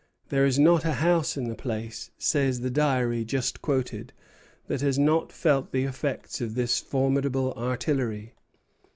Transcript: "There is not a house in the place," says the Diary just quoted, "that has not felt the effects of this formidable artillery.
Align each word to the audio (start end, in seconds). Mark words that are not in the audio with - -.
"There 0.29 0.47
is 0.47 0.57
not 0.57 0.83
a 0.83 0.93
house 0.93 1.37
in 1.37 1.47
the 1.47 1.53
place," 1.53 2.09
says 2.17 2.61
the 2.61 2.71
Diary 2.71 3.23
just 3.23 3.61
quoted, 3.61 4.13
"that 4.65 4.81
has 4.81 4.97
not 4.97 5.31
felt 5.31 5.71
the 5.71 5.83
effects 5.83 6.41
of 6.41 6.55
this 6.55 6.79
formidable 6.79 7.53
artillery. 7.53 8.33